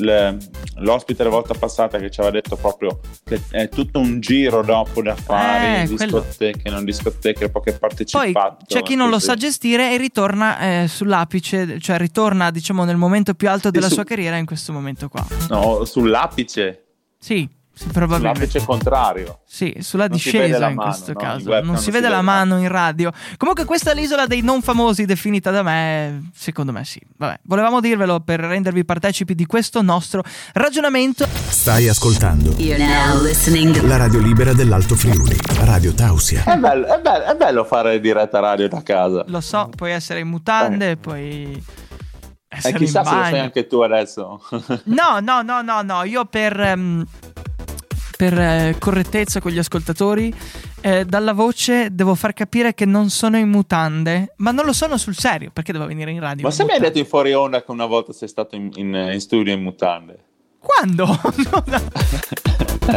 [0.79, 5.01] l'ospite la volta passata che ci aveva detto proprio che è tutto un giro dopo
[5.01, 6.19] da fare, Eh, quello.
[6.19, 8.65] discoteche, non discoteche, che hai Poi partecipato.
[8.67, 9.25] c'è chi non lo così.
[9.25, 13.95] sa gestire e ritorna eh, sull'apice, cioè ritorna diciamo nel momento più alto della su-
[13.95, 15.25] sua carriera in questo momento qua.
[15.49, 16.83] No, sull'apice,
[17.19, 18.39] Sì, sì, probabilmente.
[18.39, 19.39] sull'apice contrario.
[19.45, 21.19] Sì, sulla Non si vede discesa in mano, questo no?
[21.19, 21.37] caso.
[21.39, 22.49] Il webcam non si vede la mano.
[22.49, 23.11] mano in radio.
[23.37, 26.99] Comunque questa è l'isola dei non famosi definita da me, secondo me sì.
[27.17, 31.27] Vabbè, volevamo dirvelo per rendervi partecipi di questo nostro ragionamento.
[31.27, 32.55] Stai ascoltando
[33.87, 36.43] la radio libera dell'Alto Friuli, Radio Tausia.
[36.43, 39.23] È bello, è bello, è bello fare diretta radio da casa.
[39.27, 41.63] Lo so, puoi essere in mutande, puoi
[42.49, 44.41] E essere Eh, chissà se lo fai anche tu adesso.
[44.85, 46.59] No, no, no, no, no, io per...
[46.59, 47.05] ehm,
[48.17, 50.33] per eh, correttezza con gli ascoltatori,
[50.81, 54.97] eh, dalla voce devo far capire che non sono in mutande, ma non lo sono
[54.97, 56.41] sul serio, perché devo venire in radio?
[56.43, 58.71] Ma in se mi hai detto in fuori onda che una volta sei stato in,
[58.75, 60.23] in- in studio in mutande?
[60.59, 61.05] Quando?
[62.87, 62.93] No,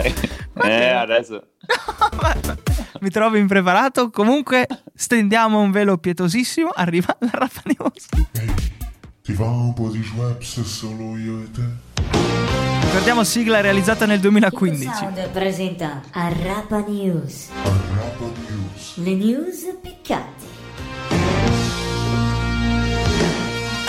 [0.56, 0.62] no.
[0.64, 1.42] eh, adesso...
[3.00, 4.10] Mi trovo impreparato.
[4.10, 6.70] Comunque, stendiamo un velo pietosissimo.
[6.72, 8.06] Arriva la Raffa News.
[9.22, 12.49] Ti va un po' di Schweppes solo io e te?
[12.90, 14.92] Ricordiamo sigla realizzata nel 2015.
[14.92, 18.96] Sound presenta Arrapa News, Arrapa News.
[18.96, 20.39] le news piccanti.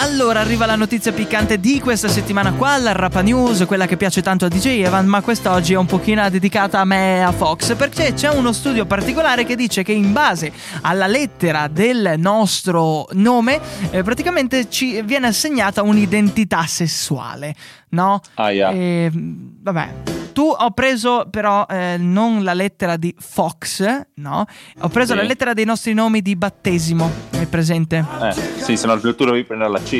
[0.02, 4.24] Allora arriva la notizia piccante di questa settimana qua, la Rapa News, quella che piace
[4.24, 7.76] tanto a DJ Evan, ma quest'oggi è un pochino dedicata a me e a Fox,
[7.76, 13.60] perché c'è uno studio particolare che dice che in base alla lettera del nostro nome,
[13.92, 17.54] eh, praticamente ci viene assegnata un'identità sessuale,
[17.90, 18.22] no?
[18.34, 18.72] Aia.
[18.72, 19.94] E, vabbè.
[20.34, 23.84] Tu ho preso però eh, non la lettera di Fox,
[24.16, 24.46] no?
[24.80, 25.18] Ho preso Sì.
[25.20, 28.04] la lettera dei nostri nomi di battesimo, hai presente?
[28.22, 29.91] Eh, sì, se no tu dovevi prendere la C.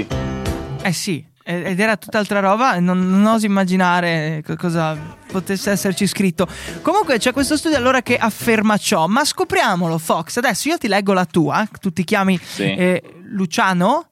[0.84, 4.98] Eh sì, eh, ed era tutt'altra roba, non, non oso immaginare co- cosa
[5.32, 6.48] potesse esserci scritto.
[6.82, 11.14] Comunque c'è questo studio allora che afferma ciò, ma scopriamolo Fox, adesso io ti leggo
[11.14, 12.64] la tua, tu ti chiami Sì.
[12.64, 14.08] eh, Luciano?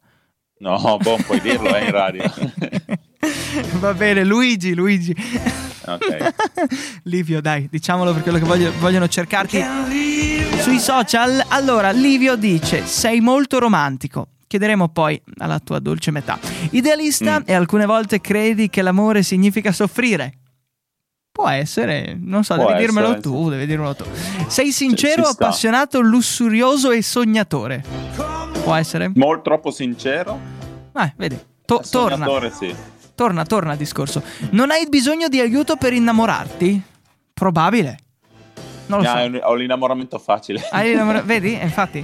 [0.59, 2.23] No, boh, puoi dirlo, è in radio.
[3.79, 5.15] Va bene, Luigi, Luigi.
[5.85, 6.33] Ok.
[7.03, 9.63] Livio, dai, diciamolo per quello che voglio- vogliono cercarti
[10.59, 11.43] sui social.
[11.47, 14.27] Allora, Livio dice: Sei molto romantico.
[14.49, 16.39] Chiederemo poi alla tua dolce metà.
[16.71, 17.43] Idealista Mm.
[17.45, 20.33] e alcune volte credi che l'amore significa soffrire.
[21.31, 24.05] Può essere, non so, Può devi dirmelo essere, tu, devi dirmelo tu.
[24.47, 25.45] Sei sincero, ci sta.
[25.45, 27.83] appassionato, lussurioso e sognatore.
[28.63, 29.11] Può essere?
[29.13, 30.39] Molto troppo sincero.
[30.93, 31.37] Ah, vedi.
[31.65, 32.75] To- torna, Sognatore, sì.
[33.13, 34.23] torna, torna al discorso.
[34.49, 36.81] Non hai bisogno di aiuto per innamorarti?
[37.33, 37.99] Probabile.
[38.87, 39.11] Non lo so.
[39.11, 40.67] Ah, un- ho l'innamoramento facile.
[40.71, 41.53] Hai innamora- Vedi?
[41.57, 42.03] Eh, Infatti,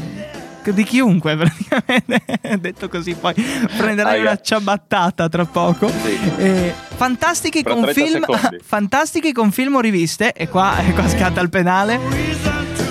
[0.72, 2.58] di chiunque praticamente.
[2.60, 3.34] Detto così, poi
[3.78, 5.88] prenderai una ciabattata tra poco.
[5.88, 6.20] Sì.
[6.38, 8.26] Eh, fantastici Fra con 30 film.
[8.64, 10.32] fantastichi con film o riviste.
[10.34, 12.00] E qua, e qua scatta il penale.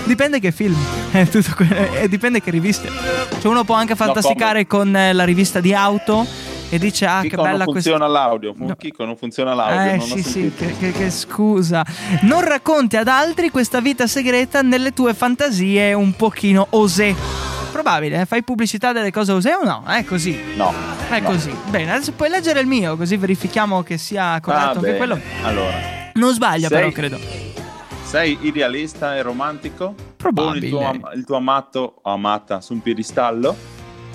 [0.04, 0.76] Dipende che film,
[1.12, 2.88] eh, que- eh, dipende che riviste.
[3.40, 6.26] Cioè, uno può anche fantasticare con eh, la rivista di auto
[6.68, 7.90] e dice: Ah, che Kiko bella non questa.
[7.90, 8.52] funziona l'audio.
[8.56, 8.74] No.
[8.76, 9.94] Kiko non funziona l'audio.
[9.94, 11.82] Eh sì sì, che, che- che scusa.
[12.22, 17.14] Non racconti ad altri questa vita segreta nelle tue fantasie un pochino osè.
[17.84, 18.24] Probabile, eh?
[18.24, 19.84] fai pubblicità delle cose osè o no?
[19.86, 20.40] È così.
[20.56, 20.72] No.
[21.06, 21.28] È no.
[21.28, 21.54] così.
[21.68, 24.96] Bene, adesso puoi leggere il mio, così verifichiamo che sia corretto Ah, anche bene.
[24.96, 25.20] quello.
[25.42, 25.72] Allora,
[26.14, 27.18] Non sbaglia, Sei- però, credo.
[28.04, 29.94] sei idealista e romantico?
[30.16, 30.70] Probabile.
[30.70, 33.54] Poni il il tuo amato o amata su un piedistallo?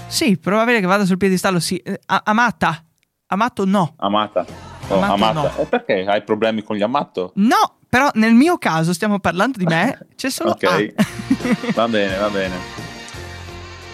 [0.08, 1.76] Sì, probabile che vada sul piedistallo, sì.
[1.78, 2.84] Eh, a- amata.
[3.28, 3.94] Amato no.
[3.98, 4.46] Amata.
[4.88, 5.34] O Amato amata.
[5.42, 5.58] no.
[5.62, 7.34] E perché hai problemi con gli amato?
[7.36, 10.64] No, però nel mio caso stiamo parlando di me, c'è solo Ok.
[10.64, 11.06] A.
[11.76, 12.88] va bene, va bene.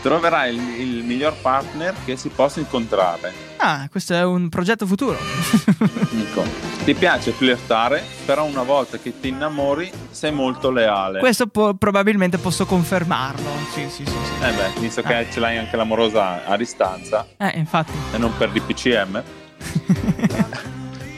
[0.06, 3.34] Troverai il, il miglior partner che si possa incontrare.
[3.58, 5.18] ah, questo è un progetto futuro.
[6.16, 6.44] Ecco.
[6.84, 11.18] Ti piace flirtare, però una volta che ti innamori sei molto leale.
[11.20, 13.50] Questo po- probabilmente posso confermarlo.
[13.74, 14.12] Sì, sì, sì.
[14.12, 14.44] sì.
[14.46, 17.92] Eh beh, visto che ce l'hai anche l'amorosa a distanza Eh, infatti.
[18.14, 19.24] e non per DPCM.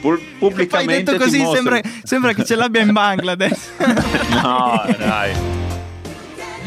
[0.00, 3.68] Poi pubblicamente detto così sembra, sembra che ce l'abbia in Bangladesh.
[4.30, 5.66] No, dai.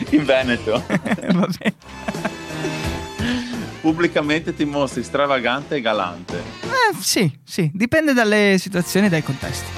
[0.12, 0.84] In Veneto.
[0.88, 1.76] Va bene.
[3.82, 6.38] Pubblicamente ti mostri stravagante e galante.
[6.38, 9.70] Eh, sì, sì, dipende dalle situazioni e dai contesti.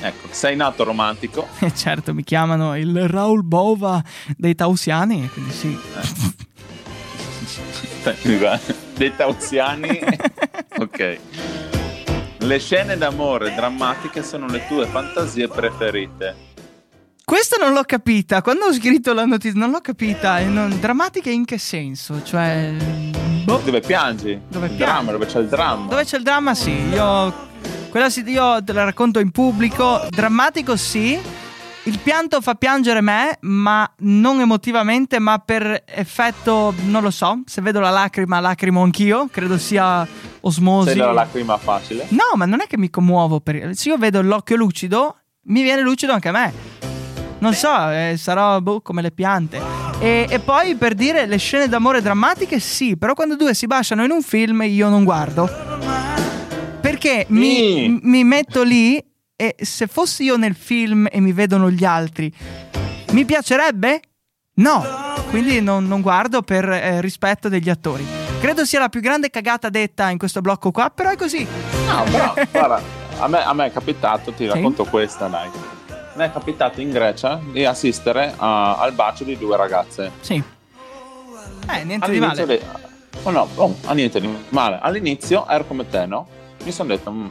[0.00, 1.46] Ecco, sei nato romantico.
[1.60, 4.02] E certo, mi chiamano il Raul Bova
[4.36, 5.78] dei Tausiani, quindi sì.
[8.96, 10.00] Dei tauziani.
[10.78, 11.18] ok.
[12.38, 16.50] Le scene d'amore drammatiche sono le tue fantasie preferite.
[17.24, 18.42] Questa non l'ho capita.
[18.42, 20.40] Quando ho scritto la notizia, non l'ho capita.
[20.40, 22.22] Non- Drammatica in che senso?
[22.22, 22.74] Cioè.
[23.44, 23.60] boh.
[23.64, 24.40] Dove piangi?
[24.48, 24.76] Dove il piangi?
[24.76, 25.88] dramma, dove c'è il dramma.
[25.88, 26.70] Dove c'è il dramma, sì.
[26.70, 27.50] Io.
[27.90, 30.06] Quella sì, io te la racconto in pubblico.
[30.10, 31.18] Drammatico, sì.
[31.84, 37.42] Il pianto fa piangere me, ma non emotivamente, ma per effetto, non lo so.
[37.44, 39.28] Se vedo la lacrima, lacrimo anch'io.
[39.30, 40.06] Credo sia
[40.40, 40.90] osmosi.
[40.90, 42.06] Sei la lacrima facile.
[42.10, 43.40] No, ma non è che mi commuovo.
[43.40, 43.70] Per...
[43.74, 46.91] Se io vedo l'occhio lucido, mi viene lucido anche a me.
[47.42, 49.60] Non so, eh, sarò boh, come le piante.
[49.98, 54.04] E, e poi per dire le scene d'amore drammatiche, sì, però quando due si baciano
[54.04, 55.50] in un film io non guardo.
[56.80, 57.98] Perché mi, Mm.
[58.02, 59.02] mi metto lì
[59.34, 62.32] e se fossi io nel film e mi vedono gli altri,
[63.10, 64.00] mi piacerebbe?
[64.54, 64.84] No,
[65.30, 68.06] quindi non, non guardo per eh, rispetto degli attori.
[68.40, 71.44] Credo sia la più grande cagata detta in questo blocco qua, però è così.
[71.86, 72.80] No, però, guarda,
[73.18, 75.48] a me, a me è capitato, ti racconto questa, dai.
[76.14, 80.10] Mi è capitato in Grecia di assistere a- al bacio di due ragazze.
[80.20, 80.34] Sì.
[81.70, 82.58] Eh, niente di All'inizio male.
[82.58, 82.90] de-
[83.24, 84.78] Oh no, oh, niente di male.
[84.80, 86.26] All'inizio ero come te, no?
[86.64, 87.10] Mi sono detto...
[87.12, 87.26] "Mm,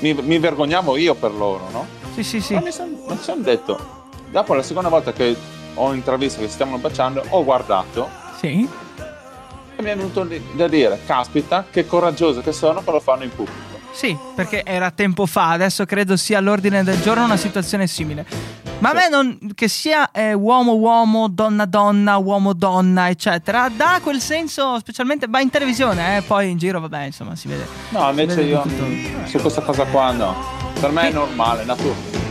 [0.00, 1.86] mi, mi vergognavo io per loro, no?
[2.14, 2.54] Sì, sì, sì.
[2.54, 3.96] Ma mi sono detto...
[4.30, 5.36] Dopo la seconda volta che
[5.74, 8.68] ho intravisto che si stavano baciando, ho guardato Sì.
[9.76, 13.24] e mi è venuto di- da dire, caspita, che coraggioso che sono che lo fanno
[13.24, 13.67] in pubblico.
[13.92, 18.24] Sì, perché era tempo fa, adesso credo sia all'ordine del giorno una situazione simile.
[18.78, 25.26] Ma a me non, che sia eh, uomo-uomo, donna-donna, uomo-donna, eccetera, dà quel senso, specialmente
[25.28, 27.66] va in televisione, eh, poi in giro, vabbè, insomma, si vede.
[27.88, 28.84] No, invece vede io tutto.
[29.26, 30.36] su questa cosa qua no.
[30.78, 32.26] Per me è normale, naturale.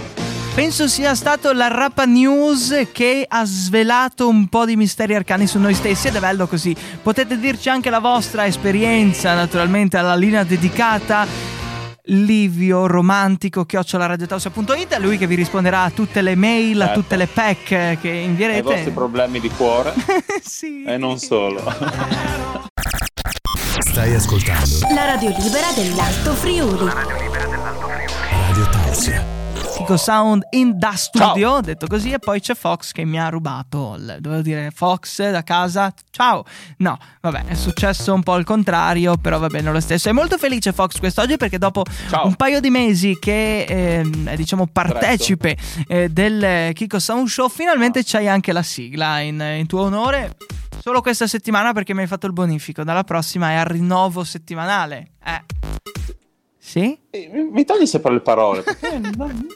[0.58, 5.60] Penso sia stato la Rapa News che ha svelato un po' di misteri arcani su
[5.60, 6.76] noi stessi ed è bello così.
[7.04, 11.28] Potete dirci anche la vostra esperienza, naturalmente, alla linea dedicata.
[12.10, 17.02] Livio romantico chiocciolaradiotausia.it è lui che vi risponderà a tutte le mail, a Certo.
[17.02, 18.92] tutte le pack che I vostri invierete.
[18.92, 19.94] problemi di cuore
[20.42, 20.84] sì.
[20.86, 21.62] e non solo.
[23.80, 26.90] Stai ascoltando La radio libera dell'Alto Friuli.
[28.32, 29.37] Radio Tausia.
[29.78, 33.96] Kiko Sound in da studio, detto così, e poi c'è Fox che mi ha rubato.
[33.98, 36.44] il- dovevo dire Fox da casa, ciao.
[36.78, 40.10] No, vabbè, è successo un po' il contrario, però va bene lo stesso.
[40.10, 42.26] È molto felice Fox quest'oggi perché dopo Ciao.
[42.26, 44.02] un paio di mesi che è
[44.36, 45.56] diciamo partecipe
[45.88, 50.36] eh, del Kiko Sound Show, finalmente c'hai anche la sigla in, in tuo onore.
[50.80, 52.84] Solo questa settimana perché mi hai fatto il bonifico.
[52.84, 55.12] Dalla prossima è al rinnovo settimanale.
[55.24, 55.44] Eh.
[56.68, 57.00] Sì?
[57.12, 58.62] Eh, mi, togli sempre le parole.
[58.62, 59.48] Perché non-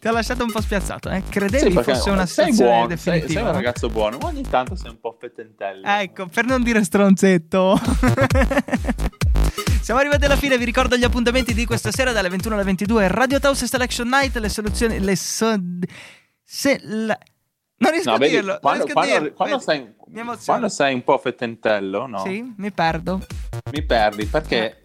[0.00, 1.22] Ti ho lasciato un po' spiazzato, eh?
[1.28, 3.32] Credevi Sì, fosse una sei situazione buono, sei, definitiva.
[3.32, 3.52] sei un no?
[3.52, 5.86] ragazzo buono, ma ogni tanto sei un po' fettentello.
[5.86, 7.78] Ecco, per non dire stronzetto.
[9.82, 13.06] Siamo arrivati alla fine, vi ricordo gli appuntamenti di questa sera dalle 21 alle 22
[13.08, 15.54] Radio House Selection Night, le soluzioni le so-
[16.42, 17.18] se la-
[17.76, 19.94] Non riesco No, a vedi, dirlo, quando, riesco a quando- dirlo, quando sei,
[20.46, 22.24] quando sei un po' fettentello, no?
[22.24, 23.20] Sì, mi perdo.
[23.72, 24.78] mi perdi perché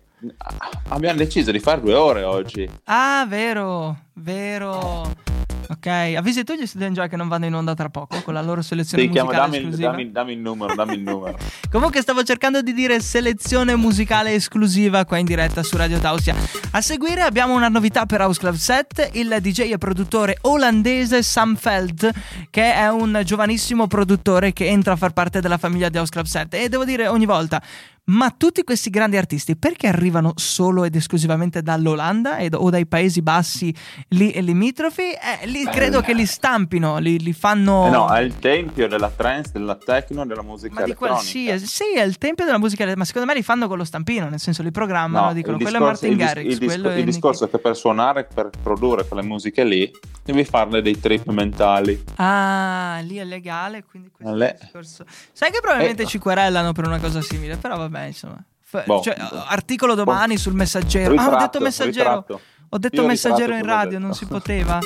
[0.90, 2.70] abbiamo deciso di fare due ore oggi.
[2.86, 5.28] Ah, vero, vero.
[5.72, 8.42] Ok, avvisi tu gli Student Joy che non vanno in onda tra poco con la
[8.42, 9.92] loro selezione Sì, musicale dammi, esclusiva.
[9.92, 11.38] dammi- dammi il numero, dammi il numero.
[11.70, 16.36] Comunque stavo cercando di dire selezione musicale esclusiva qua in diretta su Radio Tausia.
[16.72, 21.56] A seguire abbiamo una novità per House Club 7, il DJ e produttore olandese Sam
[21.62, 22.10] Veld,
[22.50, 26.26] che è un giovanissimo produttore che entra a far parte della famiglia di House Club
[26.26, 27.62] 7 e devo dire ogni volta
[28.10, 33.22] ma tutti questi grandi artisti perché arrivano solo ed esclusivamente dall'Olanda ed- o dai Paesi
[33.22, 33.74] Bassi
[34.10, 35.02] lì limitrofi?
[35.12, 37.88] Eh, lì credo che li stampino, li, li fanno...
[37.88, 41.16] Eh no, è il tempio della trance, della techno, della musica Ma di elettronica.
[41.20, 44.28] qualsiasi, sì, è il tempio della musica, ma secondo me li fanno con lo stampino,
[44.30, 46.68] nel senso li programmano, No, dicono il quello discorso- è Martin il Garrix, il, dis-
[46.68, 49.92] quello è il Nicky- discorso è che per suonare, per produrre quelle musiche lì,
[50.24, 52.04] devi farle dei trip mentali.
[52.16, 55.06] Ah, lì è legale, quindi questo Le- discorso.
[55.32, 58.44] Sai che probabilmente Eh, ci querellano per una cosa simile, però vabbè, insomma.
[58.62, 59.02] F- Boh.
[59.02, 59.16] cioè,
[59.48, 61.14] articolo domani sul messaggero.
[61.16, 62.10] ah, ho Ritratto, detto messaggero.
[62.10, 62.42] ritratto.
[62.70, 64.04] Ho detto Io messaggero in ritratto radio, detto.
[64.06, 64.80] non si poteva.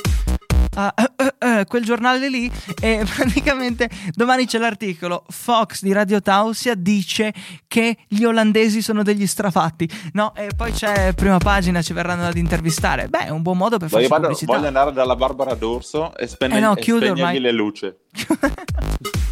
[0.75, 6.19] Ah, eh, eh, eh, quel giornale lì e praticamente domani c'è l'articolo Fox di Radio
[6.19, 7.31] Tausia dice
[7.67, 12.37] che gli olandesi sono degli strafatti no e poi c'è prima pagina ci verranno ad
[12.37, 16.25] intervistare beh è un buon modo per vado- pubblicità voglio andare dalla Barbara D'Urso e,
[16.25, 17.39] spenne- Eh no, e spegnergli ormai.
[17.39, 17.93] le luci.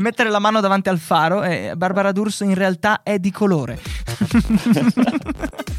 [0.00, 3.78] mettere la mano davanti al faro e Barbara D'Urso in realtà è di colore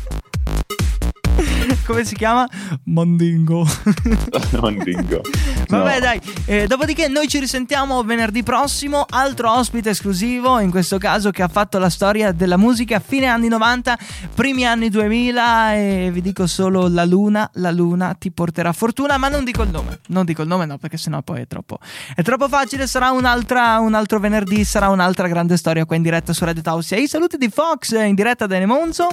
[1.91, 2.47] come si chiama?
[2.85, 3.65] Mandingo
[4.59, 5.21] Mandingo.
[5.67, 5.99] Vabbè, No.
[5.99, 6.21] dai.
[6.45, 9.05] Eh, dopodiché, noi ci risentiamo venerdì prossimo.
[9.09, 13.47] Altro ospite esclusivo, in questo caso, che ha fatto la storia della musica fine anni
[13.47, 13.97] 90,
[14.33, 15.75] primi anni 2000.
[15.75, 17.49] E vi dico solo la luna.
[17.55, 19.99] La luna ti porterà fortuna, ma non dico il nome.
[20.07, 21.77] Non dico il nome, no, perché sennò poi è troppo,
[22.15, 22.87] è troppo facile.
[22.87, 24.63] Sarà un'altra, un altro venerdì.
[24.63, 26.97] Sarà un'altra grande storia qua in diretta su Radio Tausia.
[26.97, 29.07] I saluti di Fox in diretta da Nemonzo.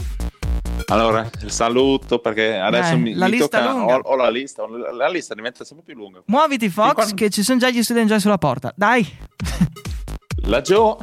[0.91, 3.97] Allora, saluto perché adesso Eh, mi, la mi lista tocca, lunga.
[3.97, 6.23] Ho, ho la lista, ho la, lista diventa sempre più lunga.
[6.27, 8.73] Muoviti, Fox, quando- che ci sono già gli student già sulla porta.
[8.75, 9.07] Dai.
[10.47, 10.97] La Joe,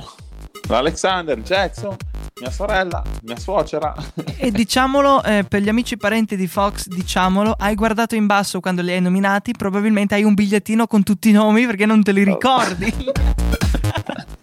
[0.69, 1.95] l'Alexander, Jackson,
[2.39, 3.93] mia sorella, mia suocera.
[4.37, 8.81] E diciamolo eh, per gli amici parenti di Fox, diciamolo, hai guardato in basso quando
[8.81, 12.23] li hai nominati, probabilmente hai un bigliettino con tutti i nomi perché non te li
[12.23, 12.91] ricordi.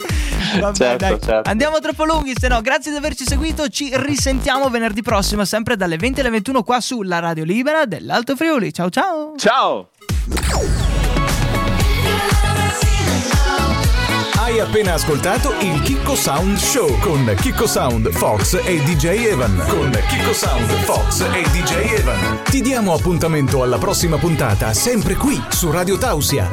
[0.61, 1.19] Vabbè, Certo, dai.
[1.21, 1.51] certo.
[1.51, 5.97] Andiamo troppo lunghi, se no, grazie di averci seguito, ci risentiamo venerdì prossimo, sempre dalle
[5.97, 8.73] 20 alle 21 qua sulla Radio Libera dell'Alto Friuli.
[8.73, 9.35] Ciao ciao!
[9.37, 9.89] Ciao!
[14.39, 19.65] Hai appena ascoltato il Chicco Sound Show con Chicco Sound, Fox e DJ Evan.
[19.69, 22.41] Con Chicco Sound, Fox e DJ Evan.
[22.45, 26.49] Ti diamo appuntamento alla prossima puntata, sempre qui su Radio Tausia.